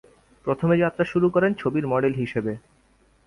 [0.45, 2.53] প্রথমে যাত্রা শুরু করেন ছবির মডেল হিসেবে।